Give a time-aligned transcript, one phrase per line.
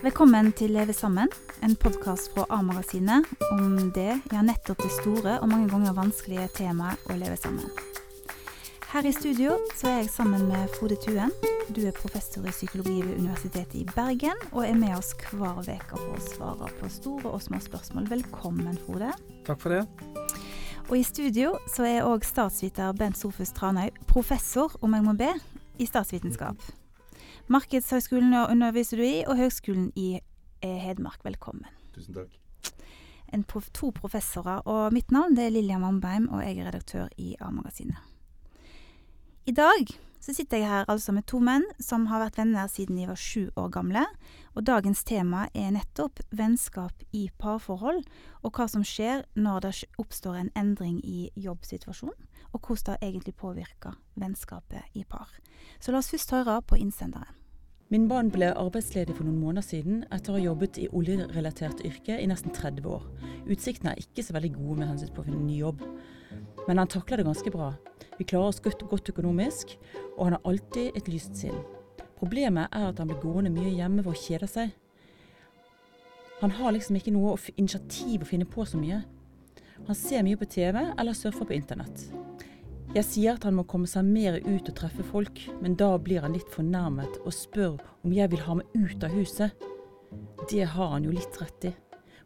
[0.00, 1.28] Velkommen til Leve sammen,
[1.60, 7.02] en podkast fra A-magasinet om det, ja nettopp det store og mange ganger vanskelige temaet
[7.12, 7.68] å leve sammen.
[8.94, 11.34] Her i studio så er jeg sammen med Frode Tuen.
[11.68, 15.92] Du er professor i psykologi ved Universitetet i Bergen og er med oss hver uke
[15.92, 18.08] for å svare på store og små spørsmål.
[18.08, 19.12] Velkommen, Frode.
[19.44, 19.84] Takk for det.
[20.88, 25.34] Og i studio så er òg statsviter Bent Sofus Tranøy, professor, om jeg må be,
[25.76, 26.79] i statsvitenskap.
[27.50, 30.20] Markedshøgskolen underviser du i, og Høgskolen i
[30.62, 31.24] eh, Hedmark.
[31.26, 31.66] Velkommen.
[31.90, 32.36] Tusen takk.
[33.34, 37.08] En prof to professorer, og mitt navn det er Lillian Wambeim, og jeg er redaktør
[37.18, 37.98] i A-magasinet.
[39.50, 39.90] I dag
[40.22, 43.18] så sitter jeg her altså med to menn som har vært venner siden de var
[43.18, 44.04] sju år gamle.
[44.54, 48.04] Og dagens tema er nettopp vennskap i parforhold,
[48.46, 53.34] og hva som skjer når det oppstår en endring i jobbsituasjonen, og hvordan det egentlig
[53.42, 55.34] påvirker vennskapet i par.
[55.82, 57.39] Så la oss først høre på innsenderen.
[57.90, 62.20] Min mann ble arbeidsledig for noen måneder siden etter å ha jobbet i oljerelatert yrke
[62.22, 63.02] i nesten 30 år.
[63.50, 65.82] Utsiktene er ikke så veldig gode med hensyn til å finne ny jobb,
[66.68, 67.72] men han takler det ganske bra.
[68.20, 69.74] Vi klarer oss godt, godt økonomisk,
[70.14, 71.58] og han har alltid et lyst sinn.
[72.20, 74.70] Problemet er at han blir gående mye hjemme for å kjede seg.
[76.44, 79.02] Han har liksom ikke noe initiativ å finne på så mye.
[79.90, 82.06] Han ser mye på TV eller surfer på internett.
[82.90, 86.24] Jeg sier at han må komme seg mer ut og treffe folk, men da blir
[86.24, 89.54] han litt fornærmet og spør om jeg vil ha meg ut av huset.
[90.50, 91.70] Det har han jo litt rett i,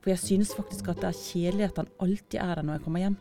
[0.01, 2.85] for jeg synes faktisk at det er kjedelig at han alltid er der når jeg
[2.87, 3.19] kommer hjem.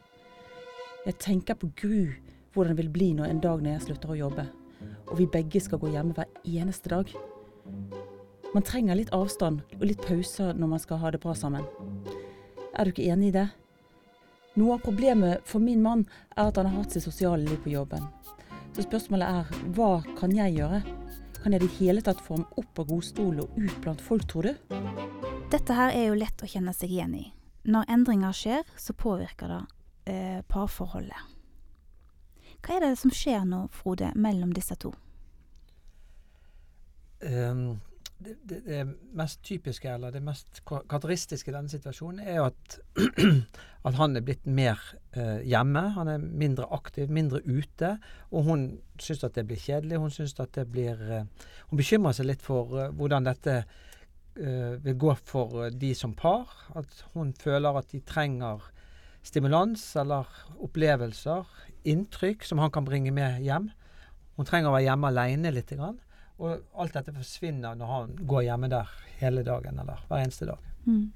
[1.04, 1.98] Jeg tenker på gru
[2.56, 4.46] hvordan det vil bli når en dag når jeg slutter å jobbe,
[5.12, 7.12] og vi begge skal gå hjemme hver eneste dag.
[8.56, 11.68] Man trenger litt avstand og litt pauser når man skal ha det bra sammen.
[12.72, 13.50] Er du ikke enig i det?
[14.54, 16.04] Noe av problemet for min mann
[16.36, 18.04] er at han har hatt sitt sosiale liv på jobben.
[18.76, 20.82] Så spørsmålet er hva kan jeg gjøre?
[21.42, 24.28] Kan jeg i det hele tatt få ham opp av godstolen og ut blant folk,
[24.30, 24.76] tror du?
[25.54, 27.24] Dette her er jo lett å kjenne seg igjen i.
[27.66, 29.62] Når endringer skjer, så påvirker det
[30.14, 31.34] eh, parforholdet.
[32.64, 34.94] Hva er det som skjer nå, Frode, mellom disse to?
[37.24, 37.82] Um,
[38.24, 38.82] det, det, det,
[39.18, 42.78] mest typiske, eller det mest karakteristiske i denne situasjonen, er at,
[43.88, 44.80] at han er blitt mer
[45.18, 45.84] eh, hjemme.
[45.98, 47.98] Han er mindre aktiv, mindre ute.
[48.32, 48.68] Og hun
[49.02, 50.02] syns at det blir kjedelig.
[50.02, 54.74] Hun syns at det blir eh, Hun bekymrer seg litt for eh, hvordan dette eh,
[54.84, 56.52] vil gå for de som par.
[56.80, 58.64] At hun føler at de trenger
[59.24, 60.28] stimulans eller
[60.64, 61.48] opplevelser,
[61.88, 63.70] inntrykk, som han kan bringe med hjem.
[64.38, 65.72] Hun trenger å være hjemme alene litt.
[65.78, 66.00] Grann.
[66.44, 68.90] Og alt dette forsvinner når han går hjemme der
[69.22, 70.72] hele dagen, eller hver eneste dag.
[70.86, 71.12] Mm.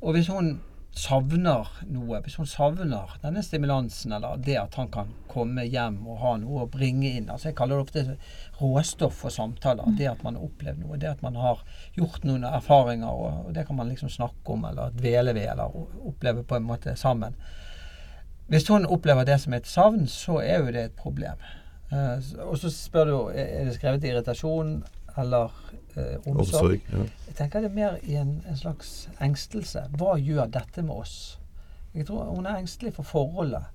[0.00, 0.60] Og hvis hun
[0.96, 6.18] savner noe, hvis hun savner denne stimulansen, eller det at han kan komme hjem og
[6.22, 8.16] ha noe å bringe inn altså Jeg kaller det ofte
[8.58, 9.86] råstoff for samtaler.
[9.86, 9.96] Mm.
[10.00, 11.62] Det at man har opplevd noe, det at man har
[11.98, 15.78] gjort noen erfaringer, og, og det kan man liksom snakke om, eller dvele ved, eller
[16.10, 17.38] oppleve på en måte sammen.
[18.50, 21.38] Hvis hun opplever det som et savn, så er jo det et problem.
[21.90, 24.76] Uh, og så spør du er det skrevet irritasjon
[25.18, 25.50] eller
[25.96, 26.36] uh, omsorg.
[26.38, 27.02] omsorg ja.
[27.26, 29.88] Jeg tenker det er mer i en, en, slags engstelse.
[29.98, 31.16] Hva gjør dette med oss?
[31.94, 33.66] Jeg tror Hun er engstelig for forholdet.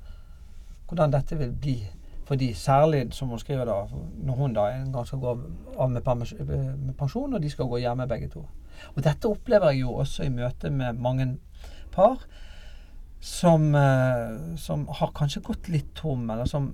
[0.88, 1.80] Hvordan dette vil bli
[2.26, 3.84] for de, særlig som hun skriver da,
[4.26, 5.34] når hun da en gang skal gå
[5.78, 8.48] av med, med pensjon, og de skal gå hjemme begge to.
[8.96, 11.28] Og dette opplever jeg jo også i møte med mange
[11.94, 12.26] par
[13.22, 16.72] som, uh, som har kanskje gått litt tom, eller som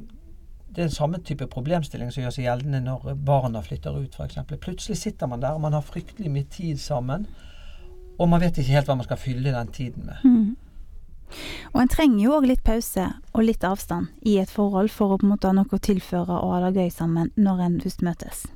[0.71, 4.39] det er den samme type problemstilling som gjør seg gjeldende når barna flytter ut, f.eks.
[4.55, 7.27] Plutselig sitter man der, og man har fryktelig mye tid sammen,
[8.17, 10.23] og man vet ikke helt hva man skal fylle den tiden med.
[10.23, 10.55] Mm.
[11.73, 15.19] Og en trenger jo òg litt pause og litt avstand i et forhold for å
[15.19, 18.03] på en måte ha noe å tilføre og ha det gøy sammen når en først
[18.07, 18.47] møtes.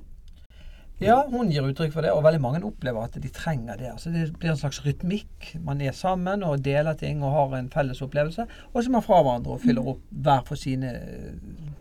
[1.04, 3.90] Ja, hun gir uttrykk for det, og veldig mange opplever at de trenger det.
[3.92, 5.50] Altså Det blir en slags rytmikk.
[5.60, 8.46] Man er sammen og deler ting og har en felles opplevelse.
[8.72, 10.94] Og så er man fra hverandre og fyller opp hver for sine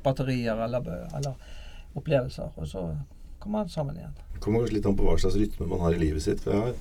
[0.04, 1.34] batterier eller, eller
[1.98, 2.54] opplevelser.
[2.56, 2.84] Og så
[3.38, 4.16] kommer man sammen igjen.
[4.34, 6.44] Det kommer kanskje litt an på hva slags rytme man har i livet sitt.
[6.46, 6.74] Jeg har,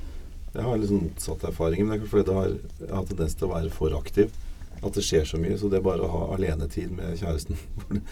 [0.53, 1.85] jeg har sånn motsatt erfaring.
[1.85, 2.53] Men det er fordi har,
[2.83, 4.35] jeg har tendens til å være for aktiv.
[4.83, 5.57] At det skjer så mye.
[5.59, 8.05] Så det bare å ha alenetid med kjæresten hvor det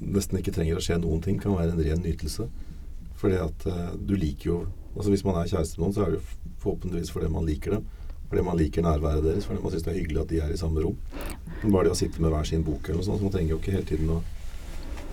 [0.00, 2.48] nesten ikke trenger å skje noen ting, kan være en ren nytelse.
[3.20, 4.60] Fordi at uh, du liker jo
[4.90, 7.84] Altså Hvis man er kjæreste med noen, så er det forhåpentligvis fordi man liker dem.
[8.26, 10.56] Fordi man liker nærværet deres, fordi man syns det er hyggelig at de er i
[10.58, 10.96] samme rom.
[11.60, 13.52] Men bare det å sitte med hver sin bok eller noe sånt, så man trenger
[13.54, 14.16] jo ikke hele tiden å,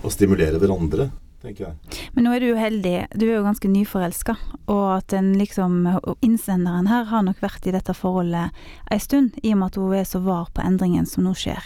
[0.03, 1.09] å stimulere hverandre.
[1.41, 2.01] tenker jeg.
[2.15, 4.35] Men nå er du jo heldig, du er jo ganske nyforelska,
[4.73, 5.85] og at en liksom
[6.25, 8.55] innsenderen her har nok vært i dette forholdet
[8.91, 11.61] ei stund, i og med at hun er så var på endringen som nå skjer.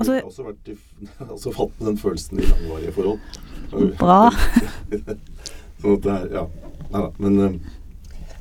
[0.00, 0.76] Også, jeg har også, vært i,
[1.36, 3.20] også fått med den følelsen i langvarige forhold.
[4.00, 4.22] Bra.
[5.80, 6.48] Sånn at det er Ja.
[6.90, 7.10] Nei da.
[7.22, 7.76] Men, eh,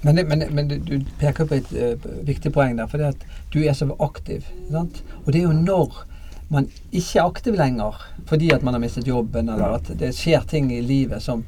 [0.02, 3.24] Men, men, men du, du peker på et uh, viktig poeng der, for det at
[3.52, 4.46] du er så aktiv.
[4.72, 5.02] Sant?
[5.26, 5.98] Og det er jo når
[6.50, 7.98] man ikke er aktiv lenger
[8.30, 11.46] fordi at man har mistet jobben, eller at det skjer ting i livet som,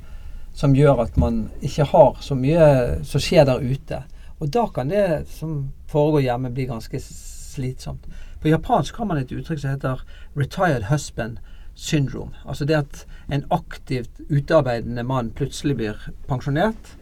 [0.53, 2.67] som gjør at man ikke har så mye
[3.07, 4.03] som skjer der ute.
[4.41, 8.07] Og da kan det som foregår hjemme, bli ganske slitsomt.
[8.41, 10.01] På japansk har man et uttrykk som heter
[10.35, 11.37] 'retired husband
[11.75, 12.33] syndrome'.
[12.45, 16.97] Altså det at en aktivt utearbeidende mann plutselig blir pensjonert.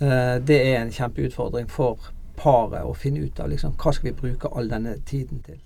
[0.00, 1.98] Eh, det er en kjempeutfordring for
[2.36, 5.58] paret å finne ut av liksom, hva skal vi bruke all denne tiden til.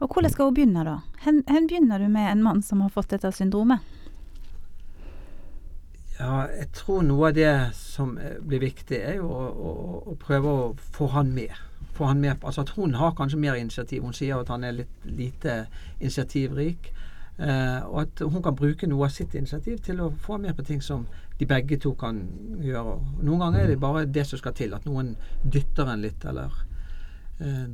[0.00, 0.98] Og hvordan skal hun begynne, da?
[1.24, 3.84] Hvor begynner du med en mann som har fått dette syndromet?
[6.18, 9.72] Ja, jeg tror noe av det som blir viktig, er jo å, å,
[10.12, 11.54] å prøve å få han med.
[11.94, 14.02] Få han med altså at Hun har kanskje mer initiativ.
[14.02, 15.60] Hun sier at han er litt lite
[16.00, 16.90] initiativrik.
[17.38, 20.64] Eh, og at hun kan bruke noe av sitt initiativ til å få med på
[20.66, 21.06] ting som
[21.38, 22.18] de begge to kan
[22.66, 22.96] gjøre.
[23.22, 24.74] Noen ganger er det bare det som skal til.
[24.74, 25.14] At noen
[25.44, 26.64] dytter en litt, eller eh,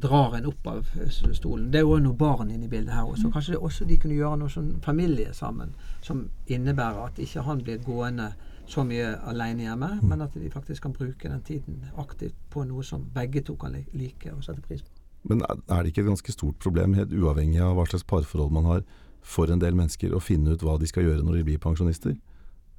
[0.01, 1.71] drar en opp av eh, stolen.
[1.73, 3.31] Det er jo også noe barn inne i bildet her også.
[3.33, 5.73] Kanskje det også de kunne gjøre noe sånn familie sammen
[6.05, 8.33] som innebærer at ikke han blir gående
[8.69, 12.85] så mye alene hjemme, men at de faktisk kan bruke den tiden aktivt på noe
[12.85, 14.93] som begge to kan like og sette pris på.
[15.29, 18.69] Men er det ikke et ganske stort problem, helt uavhengig av hva slags parforhold man
[18.69, 18.85] har,
[19.25, 22.17] for en del mennesker å finne ut hva de skal gjøre når de blir pensjonister?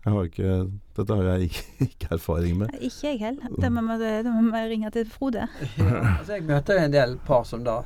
[0.05, 0.55] Jeg har ikke,
[0.99, 2.77] dette har jeg ikke, ikke erfaring med.
[2.79, 3.57] Ikke jeg heller.
[3.61, 5.47] Da må vi ringe til Frode.
[6.19, 7.81] altså jeg møter en del par som da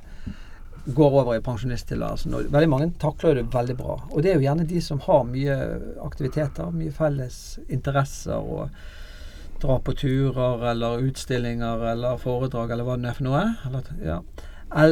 [0.96, 2.34] går over i pensjonisttilværelsen.
[2.34, 3.96] og Veldig mange takler det veldig bra.
[4.12, 5.58] Og det er jo gjerne de som har mye
[6.04, 8.70] aktiviteter, mye felles interesser og
[9.60, 13.44] drar på turer eller utstillinger eller foredrag eller hva det er for noe.
[13.68, 14.20] Eller, ja.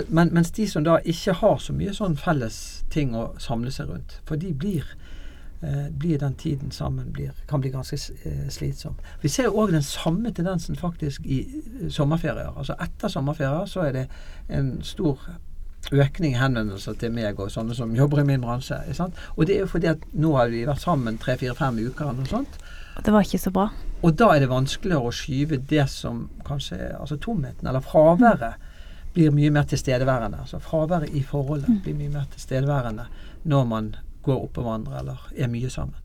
[0.10, 2.60] Men, mens de som da ikke har så mye sånn felles
[2.94, 4.96] ting å samle seg rundt, for de blir
[6.00, 8.96] blir den tiden sammen blir, kan bli ganske eh, slitsom.
[9.22, 12.54] Vi ser òg den samme tendensen faktisk i eh, sommerferier.
[12.54, 14.06] Altså etter sommerferier så er det
[14.54, 15.18] en stor
[15.92, 18.80] økning i henvendelser til meg og sånne som jobber i min bransje.
[18.98, 19.18] Sant?
[19.36, 22.32] Og det er jo fordi at nå har vi vært sammen tre-fire-fem uker eller noe
[22.32, 22.58] sånt.
[22.98, 23.70] Det var ikke så bra.
[24.06, 28.58] Og da er det vanskeligere å skyve det som kanskje altså tomheten, eller fraværet,
[29.14, 30.44] blir mye mer tilstedeværende.
[30.44, 33.08] Altså fraværet i forholdet blir mye mer tilstedeværende
[33.50, 33.96] når man
[34.28, 35.98] går oppå hverandre eller er mye sammen.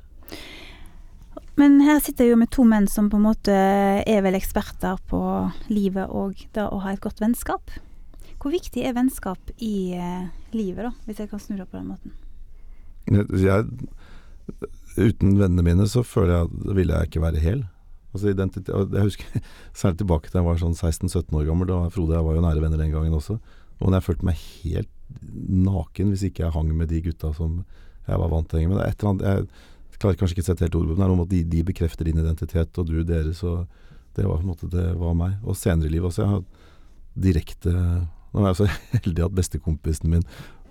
[1.61, 5.01] Men her sitter jeg jo med to menn som på en måte er vel eksperter
[5.11, 5.21] på
[5.69, 7.75] livet og det å ha et godt vennskap.
[8.41, 11.93] Hvor viktig er vennskap i eh, livet, da, hvis jeg kan snu det på den
[11.93, 12.17] måten?
[13.07, 13.69] Jeg,
[14.97, 17.63] uten vennene mine så føler jeg at da ville jeg ikke være hel.
[18.13, 19.45] Altså jeg husker
[19.79, 21.69] særlig tilbake til jeg var sånn 16-17 år gammel.
[21.69, 23.39] Da Frode og jeg var jo nære venner den gangen også.
[23.83, 24.91] Og jeg følte meg helt
[25.23, 27.63] naken hvis ikke jeg hang med de gutta som
[28.09, 28.81] jeg var vant til å henge med.
[28.81, 29.53] Det er et eller annet,
[29.93, 31.43] jeg klarer kanskje ikke å sette helt ord på det, er noe med at de,
[31.53, 33.43] de bekrefter din identitet, og du deres.
[33.47, 33.63] Og
[34.17, 35.39] det var på en måte det var meg.
[35.47, 36.25] Og senere i livet også.
[36.25, 36.43] Jeg har
[37.29, 37.77] direkte
[38.33, 38.67] Nå er jeg så
[39.03, 40.23] heldig at bestekompisen min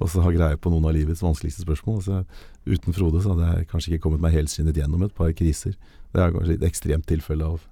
[0.02, 2.00] også har greie på noen av livets vanskeligste spørsmål.
[2.00, 2.24] Altså,
[2.66, 5.76] uten Frode så hadde jeg kanskje ikke kommet meg helskinnet gjennom et par kriser.
[6.10, 7.68] Det er kanskje et ekstremt tilfelle av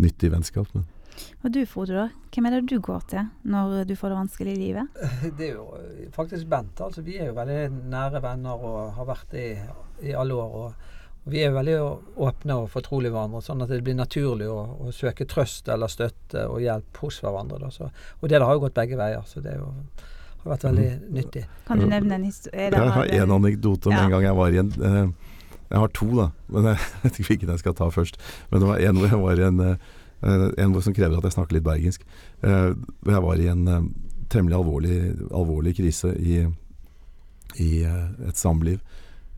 [0.00, 0.70] nyttig vennskap.
[0.72, 0.86] Men
[1.44, 2.08] Og du Frode, da?
[2.34, 5.00] Hvem er det du går til når du får det vanskelig i livet?
[5.38, 6.80] Det er jo eh, faktisk Bent.
[6.80, 7.60] altså Vi er jo veldig
[7.92, 9.58] nære venner og har vært det i,
[10.10, 10.54] i alle år.
[10.64, 10.94] og
[11.28, 11.72] og vi er jo veldig
[12.24, 16.46] åpne og fortrolige hverandre, sånn at det blir naturlig å, å søke trøst eller støtte
[16.48, 17.58] og hjelp hos hverandre.
[17.60, 17.68] Da.
[17.74, 17.88] Så,
[18.22, 19.66] og det har jo gått begge veier, så det er jo,
[20.44, 20.86] har vært veldig
[21.18, 21.42] nyttig.
[21.68, 22.70] Kan du nevne en historie?
[22.72, 24.06] jeg har en anekdote om Ja.
[24.06, 25.10] en gang jeg var i en eh,
[25.68, 26.30] Jeg har to, da.
[26.48, 28.16] Men jeg vet ikke hvilken jeg skal ta først.
[28.48, 29.76] Men det var en hvor jeg var i en eh,
[30.22, 32.06] En som krever at jeg snakker litt bergensk.
[32.42, 32.70] Eh,
[33.06, 33.84] jeg var i en eh,
[34.32, 34.96] temmelig alvorlig,
[35.30, 36.40] alvorlig krise i,
[37.62, 38.80] i eh, et samliv.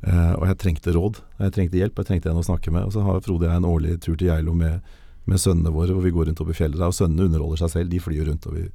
[0.01, 1.21] Eh, og jeg trengte råd.
[1.43, 2.89] Jeg trengte hjelp, jeg trengte en å snakke med.
[2.89, 4.81] Og så har Frode og jeg en årlig tur til Geilo med,
[5.29, 6.81] med sønnene våre, hvor vi går rundt opp i fjellet.
[6.87, 8.67] Og sønnene underholder seg selv, de flyr rundt, og vi,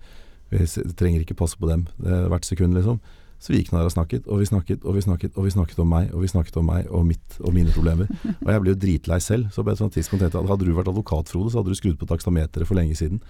[0.54, 0.66] vi
[0.98, 3.02] trenger ikke passe på dem eh, hvert sekund, liksom.
[3.40, 5.82] Så vi gikk ned og snakket, og vi snakket, og vi snakket, og vi snakket
[5.84, 8.10] om meg, og vi snakket om meg og mitt og mine problemer.
[8.40, 10.66] Og jeg ble jo dritlei selv, så på et sånt tidspunkt tenkte jeg at hadde
[10.66, 13.22] du vært advokat, Frode, så hadde du skrudd på takstameteret for lenge siden.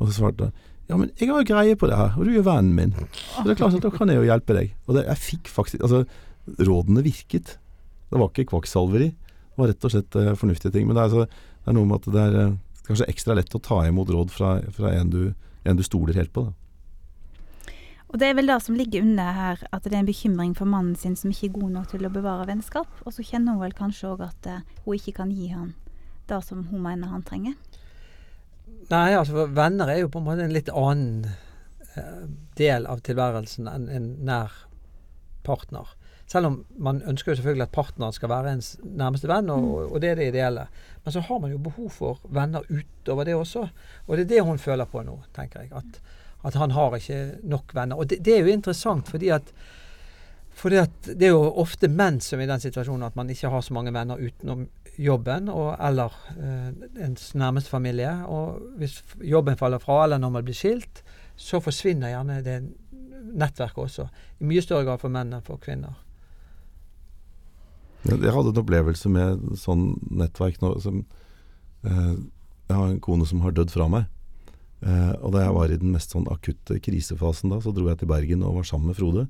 [0.00, 2.34] Og så svarte jeg ja, men jeg har jo greie på det her, og du
[2.34, 2.90] er vennen min.
[3.14, 4.72] Så det er klart at da kan jeg jo hjelpe deg.
[4.88, 6.02] Og det, jeg fikk faktisk Altså,
[6.58, 7.54] rådene virket.
[8.10, 9.12] Det var ikke kvakksalveri.
[9.14, 10.88] Det var rett og slett uh, fornuftige ting.
[10.88, 13.54] Men det er, altså, det er noe med at det er uh, kanskje ekstra lett
[13.56, 15.22] å ta imot råd fra, fra en, du,
[15.64, 16.48] en du stoler helt på.
[16.48, 16.56] Da.
[18.12, 20.68] Og det er vel det som ligger under her, at det er en bekymring for
[20.68, 22.90] mannen sin som ikke er god nok til å bevare vennskap.
[23.06, 25.72] Og så kjenner hun vel kanskje òg at eh, hun ikke kan gi han
[26.28, 27.56] det som hun mener han trenger.
[28.90, 31.24] Nei, altså venner er jo på en måte en litt annen
[31.96, 32.28] eh,
[32.60, 34.60] del av tilværelsen enn en nær
[35.46, 35.96] partner.
[36.28, 40.00] Selv om man ønsker jo selvfølgelig at partneren skal være ens nærmeste venn, og, og
[40.04, 40.68] det er det ideelle.
[41.04, 43.66] Men så har man jo behov for venner utover det også.
[44.06, 45.72] Og det er det hun føler på nå, tenker jeg.
[45.80, 48.00] At, at han har ikke nok venner.
[48.00, 49.54] Og det, det er jo interessant, fordi at
[50.52, 50.82] fordi
[51.16, 53.72] det er jo ofte menn som er i den situasjonen at man ikke har så
[53.74, 54.66] mange venner utenom
[55.00, 56.68] jobben og, eller eh,
[57.06, 58.12] ens nærmeste familie.
[58.28, 61.02] Og hvis jobben faller fra, eller når man blir skilt,
[61.36, 62.58] så forsvinner gjerne det
[63.32, 64.08] nettverket også.
[64.40, 65.96] I mye større grad for menn enn for kvinner.
[68.04, 71.04] Jeg hadde en opplevelse med sånn nettverk nå som
[71.86, 72.14] eh,
[72.68, 74.10] Jeg har en kone som har dødd fra meg.
[74.82, 78.00] Eh, og da jeg var i den mest sånn akutte krisefasen da, så dro jeg
[78.00, 79.26] til Bergen og var sammen med Frode.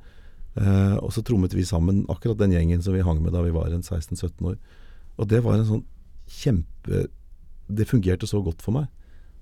[0.57, 3.55] Eh, og så trommet vi sammen akkurat den gjengen som vi hang med da vi
[3.55, 4.57] var 16-17 år.
[5.21, 5.85] Og det var en sånn
[6.33, 7.09] kjempe
[7.73, 8.89] Det fungerte så godt for meg.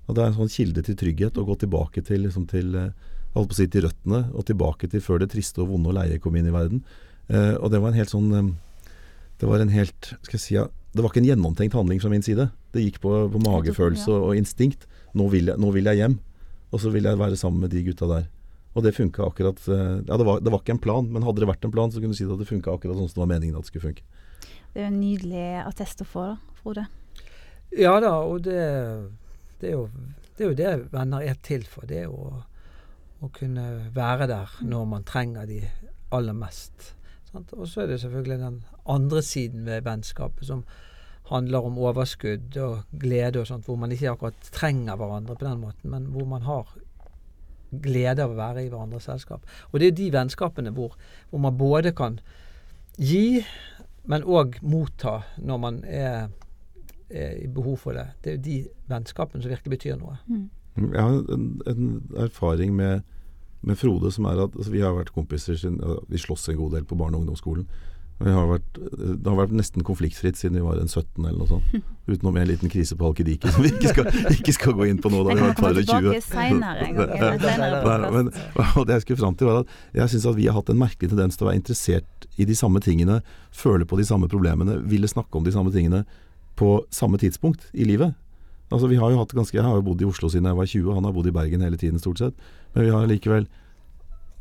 [0.07, 2.93] Og det er en sånn kilde til trygghet å gå tilbake til, liksom til eh,
[3.35, 5.97] holdt på å si til røttene, og tilbake til før det triste og vonde og
[5.97, 6.83] leie kom inn i verden.
[7.27, 8.51] Eh, og det var en helt sånn eh,
[9.39, 12.11] Det var en helt Skal jeg si ja, Det var ikke en gjennomtenkt handling fra
[12.11, 12.49] min side.
[12.73, 14.87] Det gikk på, på magefølelse og, og instinkt.
[15.17, 16.19] Nå vil, jeg, nå vil, jeg, hjem.
[16.71, 18.29] Og så vil jeg være sammen med de gutta der.
[18.71, 21.43] Og det funka akkurat eh, Ja, det var, det var, ikke en plan, men hadde
[21.43, 23.25] det vært en plan, så kunne du si at det funka akkurat sånn som det
[23.25, 24.05] var meningen at det skulle funke.
[24.71, 26.85] Det er jo en nydelig attest å få, da, Frode.
[27.75, 28.61] Ja da, og det,
[29.59, 29.83] det, er jo,
[30.37, 31.87] det, er jo, det venner er til for.
[31.87, 32.41] Det er jo å,
[33.23, 35.59] å kunne være der når man trenger de
[36.15, 36.93] aller mest.
[37.33, 38.57] Og så er det selvfølgelig den
[38.91, 40.65] andre siden ved vennskapet som
[41.31, 45.61] handler om overskudd og glede og sånt, hvor man ikke akkurat trenger hverandre på den
[45.63, 46.67] måten, men hvor man har
[47.71, 49.45] glede av å være i hverandres selskap.
[49.71, 50.97] Og det er de vennskapene hvor,
[51.31, 52.19] hvor man både kan
[52.99, 53.41] gi,
[54.11, 56.27] men òg motta når man er,
[57.09, 58.09] er, i behov for det.
[58.23, 58.57] Det er jo de
[58.91, 60.17] vennskapene som virkelig betyr noe.
[60.27, 60.49] Mm.
[60.81, 61.87] Jeg har en, en
[62.25, 63.07] erfaring med,
[63.61, 66.77] med, Frode som er at altså, vi har vært kompiser siden Vi slåss en god
[66.77, 67.67] del på barne- og ungdomsskolen.
[68.21, 71.65] Har vært, det har vært nesten konfliktfritt siden vi var en 17 eller noe sånt.
[72.11, 75.09] Utenom en liten krise på Halkidiki som vi ikke skal, ikke skal, gå inn på
[75.13, 75.23] nå.
[75.25, 76.11] Da vi var et par og tjue.
[78.85, 81.09] Det jeg skulle fram til var at jeg syns at vi har hatt en merkelig
[81.13, 83.21] tendens til å være interessert i de samme tingene,
[83.55, 86.03] føle på de samme problemene, ville snakke om de samme tingene
[86.59, 88.13] på samme tidspunkt i livet.
[88.71, 90.65] Altså vi har jo hatt ganske, Jeg har jo bodd i Oslo siden jeg var
[90.65, 92.35] 20, han har bodd i Bergen hele tiden stort sett.
[92.73, 93.47] Men vi har likevel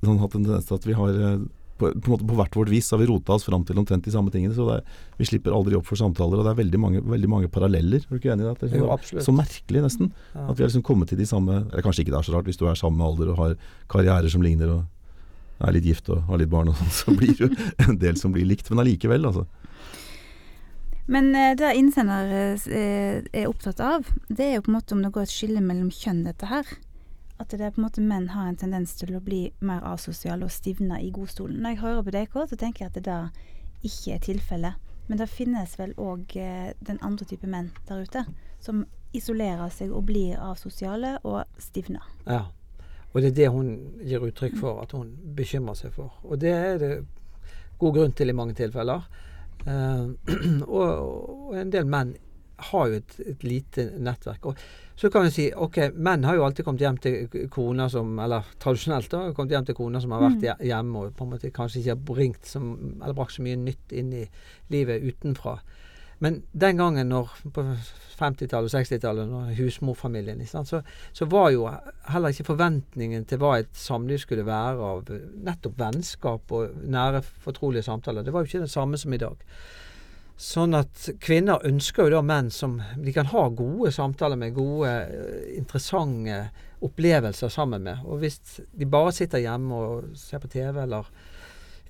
[0.04, 1.40] sånn, hatt en tendens til at vi har eh,
[1.80, 4.32] på, på, på, hvert vårt vis har vi rota oss fram til omtrent de samme
[4.34, 4.54] tingene.
[4.56, 4.84] Så er,
[5.18, 6.40] vi slipper aldri opp for samtaler.
[6.40, 8.04] Og det er veldig mange, veldig mange paralleller.
[8.04, 8.70] Er du ikke enig i det?
[8.70, 10.12] det er så, så, merkelig, nesten.
[10.34, 10.46] Ja.
[10.46, 12.48] At vi har liksom kommet til de samme Eller kanskje ikke det er så rart
[12.48, 13.56] hvis du er samme alder og har
[13.90, 17.34] karrierer som ligner og er litt gift og har litt barn og sånn, så blir
[17.36, 17.50] det jo
[17.88, 18.70] en del som blir likt.
[18.72, 19.46] Men allikevel, altså.
[21.10, 22.30] Men eh, det innsender
[22.70, 25.64] eh, er opptatt av, det er jo på en måte om det går et skille
[25.64, 26.68] mellom kjønn, dette her
[27.40, 30.44] at det er på en måte menn har en tendens til å bli mer asosiale
[30.44, 31.62] og stivne i godstolen.
[31.62, 33.18] Når jeg hører på dere, så tenker jeg at det da
[33.86, 34.88] ikke er tilfellet.
[35.08, 38.26] Men det finnes vel òg eh, den andre type menn der ute,
[38.62, 38.84] som
[39.16, 42.04] isolerer seg og blir asosiale og stivner.
[42.28, 42.44] Ja,
[43.10, 43.72] og det er det hun
[44.06, 46.14] gir uttrykk for, at hun bekymrer seg for.
[46.22, 46.92] Og det er det
[47.80, 49.08] god grunn til i mange tilfeller.
[49.66, 50.12] Uh,
[50.78, 50.90] og,
[51.50, 52.14] og en del menn
[52.68, 54.46] har jo et, et lite nettverk.
[54.50, 54.62] Og
[55.00, 58.48] så kan vi si ok, menn har jo alltid kommet hjem til koner som Eller
[58.60, 60.64] tradisjonelt da, kommet hjem til koner som har vært mm.
[60.68, 63.94] hjemme og på en måte kanskje ikke har bringt som, eller brakt så mye nytt
[63.96, 64.26] inn i
[64.72, 65.58] livet utenfra.
[66.20, 67.62] Men den gangen når, på
[68.20, 71.64] 50-tallet og 60-tallet, når husmorfamilien så, så, var jo
[72.12, 75.08] heller ikke forventningen til hva et samliv skulle være av
[75.48, 78.26] nettopp vennskap og nære, fortrolige samtaler.
[78.26, 79.46] Det var jo ikke det samme som i dag.
[80.40, 84.88] Sånn at kvinner ønsker jo da menn som de kan ha gode samtaler med, gode,
[84.88, 86.46] eh, interessante
[86.80, 88.00] opplevelser sammen med.
[88.08, 91.10] Og hvis de bare sitter hjemme og ser på TV eller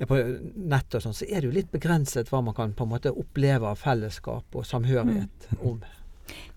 [0.01, 0.19] er på
[0.73, 3.13] nett og sånn, så er det jo litt begrenset hva man kan på en måte
[3.13, 5.65] oppleve av fellesskap og samhørighet mm.
[5.71, 5.83] om.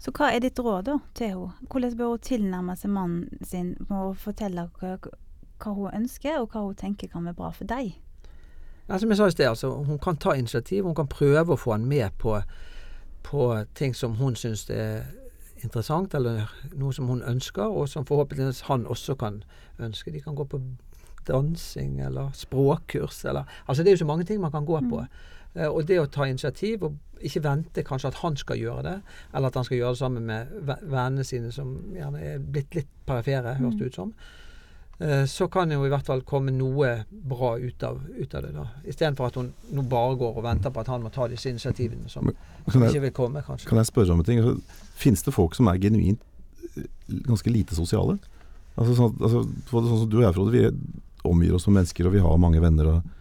[0.01, 1.67] Så hva er ditt råd da til henne?
[1.69, 6.53] Hvordan bør hun tilnærme seg mannen sin med å fortelle hva, hva hun ønsker, og
[6.53, 7.93] hva hun tenker kan være bra for deg?
[8.89, 10.83] Ja, som jeg sa i sted, altså, hun kan ta initiativ.
[10.83, 12.37] Hun kan prøve å få han med på,
[13.23, 15.05] på ting som hun syns er
[15.63, 19.43] interessant, eller noe som hun ønsker, og som forhåpentligvis han også kan
[19.79, 20.11] ønske.
[20.11, 20.59] De kan gå på
[21.27, 24.99] dansing eller språkkurs eller Altså det er jo så mange ting man kan gå på.
[24.99, 25.07] Mm.
[25.55, 28.95] Uh, og det å ta initiativ, og ikke vente kanskje at han skal gjøre det,
[29.33, 32.89] eller at han skal gjøre det sammen med vennene sine som gjerne er blitt litt
[33.07, 33.91] perifere, høres det mm.
[33.91, 34.15] ut som.
[35.00, 38.51] Eh, så kan jo i hvert fall komme noe bra ut av, ut av det.
[38.53, 41.50] da Istedenfor at hun nå bare går og venter på at han må ta disse
[41.50, 42.29] initiativene som,
[42.69, 43.41] som ikke vil komme.
[43.45, 44.43] kanskje Kan jeg spørre om en ting?
[44.43, 46.21] Altså, Fins det folk som er genuint
[46.77, 46.85] eh,
[47.25, 48.19] ganske lite sosiale?
[48.77, 50.69] Altså, sånn, altså, sånn som du og jeg, Frode, vi
[51.27, 52.89] omgir oss som mennesker, og vi har mange venner.
[52.93, 53.12] Og,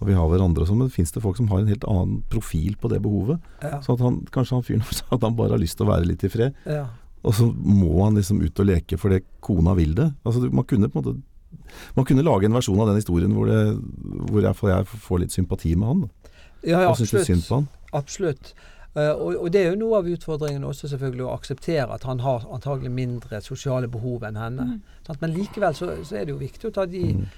[0.00, 2.20] og vi har hverandre og sånn, men fins det folk som har en helt annen
[2.32, 3.42] profil på det behovet?
[3.62, 3.80] Ja.
[3.84, 6.08] Sånn at han, kanskje han fyren sa at han bare har lyst til å være
[6.10, 6.88] litt i fred, Ja.
[7.20, 10.08] Og så må han liksom ut og leke fordi kona vil det.
[10.24, 11.18] Altså, man kunne på en måte
[11.94, 13.60] man kunne lage en versjon av den historien hvor, det,
[14.30, 16.02] hvor jeg, får, jeg får litt sympati med han.
[16.04, 16.36] da.
[16.62, 16.92] Ja, ja,
[17.50, 17.66] han.
[17.96, 18.52] Absolutt.
[18.96, 22.22] Uh, og, og det er jo noe av utfordringen også selvfølgelig å akseptere at han
[22.24, 24.66] har antagelig mindre sosiale behov enn henne.
[24.72, 24.98] Mm.
[25.06, 25.20] Sant?
[25.22, 27.30] Men likevel så, så er det jo viktig å ta de Mm.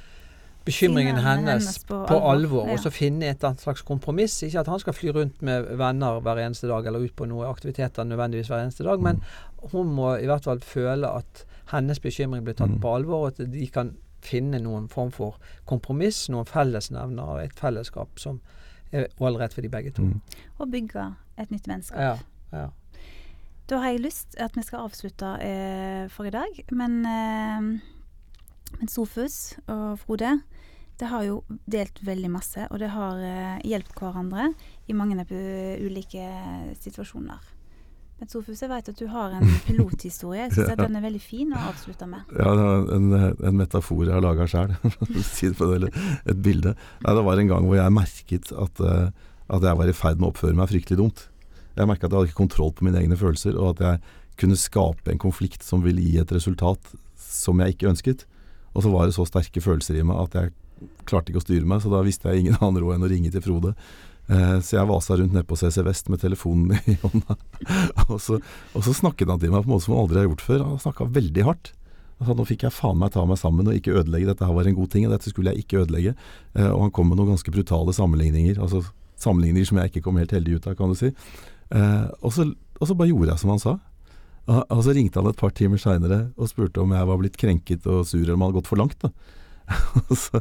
[0.65, 2.73] Bekymringene Signalene hennes, hennes på på, alvor, alvor, ja.
[2.73, 4.43] og så finne et annet slags kompromiss.
[4.43, 7.49] Ikke at han skal fly rundt med venner hver eneste dag eller ut på noen
[7.51, 9.23] aktiviteter nødvendigvis hver eneste dag, men
[9.73, 12.81] hun må i hvert fall føle at hennes bekymring blir tatt Mm.
[12.81, 17.59] på alvor, og at de kan finne noen form for kompromiss, noen fellesnevner og et
[17.59, 18.41] fellesskap som
[18.93, 20.03] er ålreit for de begge to.
[20.03, 20.21] Mm.
[20.59, 21.99] Og bygge et nytt vennskap.
[21.99, 22.17] Ja,
[22.53, 22.69] ja.
[23.71, 27.81] Da har jeg lyst at vi skal avslutte eh, for i dag, men, eh,
[28.79, 30.41] men Sofus og Frode
[31.01, 34.51] det har jo delt veldig masse, og det har eh, hjulpet hverandre
[34.87, 35.17] i mange
[35.83, 36.27] ulike
[36.79, 37.41] situasjoner.
[38.21, 40.45] Men Sofus, jeg vet at du har en pilothistorie.
[40.45, 40.77] Jeg syns Ja.
[40.79, 42.29] den er veldig fin å avslutte med.
[42.39, 43.09] Ja, det var en,
[43.49, 44.77] en metafor jeg har laga sjøl,
[45.75, 45.91] eller
[46.29, 46.77] et bilde.
[47.03, 49.09] Nei, det var en gang hvor jeg merket at, eh,
[49.59, 51.25] at jeg var i ferd med å oppføre meg fryktelig dumt.
[51.75, 54.61] Jeg merka at jeg hadde ikke kontroll på mine egne følelser, og at jeg kunne
[54.61, 58.27] skape en konflikt som ville gi et resultat som jeg ikke ønsket.
[58.73, 60.55] Og så var det så sterke følelser i meg at jeg
[61.09, 63.33] klarte ikke å styre meg, så da visste jeg ingen annen råd enn å ringe
[63.35, 63.75] til Frode.
[64.31, 67.37] Eh, så jeg vasa rundt nede på CC Vest med telefonen i hånda.
[68.09, 68.41] og, så,
[68.73, 70.67] og så snakket han til meg på en måte som han aldri har gjort før.
[70.71, 71.73] Han snakka veldig hardt.
[72.23, 74.31] Altså, nå fikk jeg faen meg ta meg sammen og ikke ødelegge.
[74.31, 76.15] Dette her var en god ting, og dette skulle jeg ikke ødelegge.
[76.55, 78.61] Eh, og han kom med noen ganske brutale sammenligninger.
[78.63, 78.85] Altså
[79.23, 81.11] sammenligninger som jeg ikke kom helt heldig ut av, kan du si.
[81.75, 82.47] Eh, og, så,
[82.79, 83.75] og så bare gjorde jeg som han sa.
[84.51, 87.37] Og, og så ringte han et par timer seinere og spurte om jeg var blitt
[87.39, 88.99] krenket og sur eller om han hadde gått for langt.
[89.05, 89.13] da.
[90.11, 90.41] og så,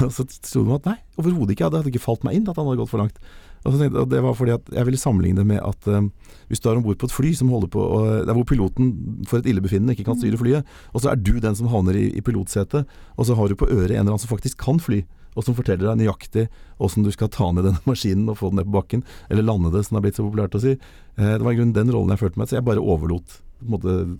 [0.00, 1.68] og så sto det at nei, overhodet ikke.
[1.70, 3.18] Det hadde ikke falt meg inn at han hadde gått for langt.
[3.62, 5.86] Og, så tenkte, jeg- og det var fordi at jeg ville sammenligne det med at
[5.92, 6.08] eh,
[6.50, 8.88] hvis du er om bord på et fly som holder på å- Der hvor piloten
[9.28, 10.64] for et illebefinnende ikke kan styre flyet,
[10.96, 13.68] og så er du den som havner i, i pilotsetet, og så har du på
[13.68, 15.04] øret en eller annen som faktisk kan fly,
[15.36, 16.48] og som forteller deg nøyaktig
[16.82, 19.72] åssen du skal ta ned denne maskinen og få den ned på bakken, eller lande
[19.72, 20.74] det, som det er blitt så populært å si.
[21.16, 24.18] Eh, det var i grunnen den rollen jeg følte meg, så jeg bare overlot måte,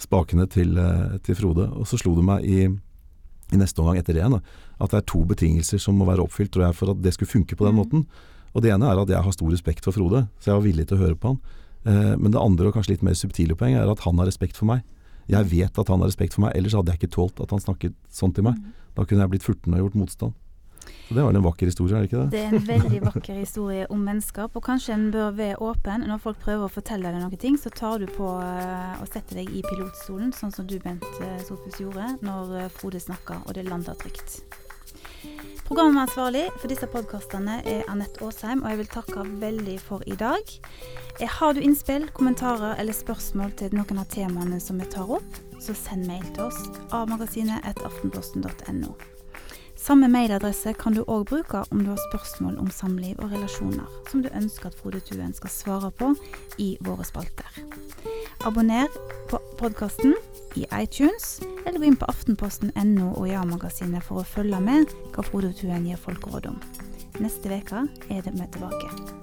[0.00, 1.68] spakene til, eh, til Frode.
[1.74, 2.64] Og så slo det meg i,
[3.52, 4.40] i neste omgang etter det igjen,
[4.80, 7.30] at det er to betingelser som må være oppfylt tror jeg, for at det skulle
[7.30, 7.82] funke på den Mm.
[7.82, 8.06] måten.
[8.54, 10.86] Og Det ene er at jeg har stor respekt for Frode, så jeg var villig
[10.88, 11.40] til å høre på han.
[11.84, 14.56] Eh, men det andre og kanskje litt mer subtile poeng er at han har respekt
[14.56, 14.82] for meg.
[15.28, 17.60] Jeg vet at han har respekt for meg, ellers hadde jeg ikke tålt at han
[17.60, 18.56] snakket sånn til meg.
[18.94, 20.32] Da kunne jeg blitt furten og gjort motstand.
[21.08, 22.30] Det var en vakker historie, er det ikke det?
[22.32, 26.06] Det er en veldig vakker historie om vennskap, og kanskje en bør være åpen.
[26.08, 29.40] Når folk prøver å fortelle deg noen ting, så tar du på å og setter
[29.40, 33.56] deg i pilotstolen, sånn som du, Bent eh, Sofus, gjorde når eh, Frode snakka, og
[33.56, 34.42] det landa trygt.
[35.64, 40.54] Programansvarlig for disse podkastene er Anette Aasheim, og jeg vil takke veldig for i dag.
[41.20, 45.40] Eh, Har du innspill, kommentarer eller spørsmål til noen av temaene som vi tar opp,
[45.60, 46.60] så send mail til oss
[46.92, 49.13] avmagasinet aftenposten.no.
[49.84, 54.22] Samme mailadresse kan du òg bruke om du har spørsmål om samliv og relasjoner, som
[54.24, 56.14] du ønsker at Frode Tuen skal svare på
[56.56, 57.58] i våre spalter.
[58.48, 58.88] Abonner
[59.28, 60.14] på podkasten
[60.56, 65.52] i iTunes, eller gå inn på aftenposten.no og Ja-magasinet for å følge med hva Frode
[65.60, 66.62] Tuen gir folk råd om.
[67.20, 69.13] Neste uke er det vi tilbake.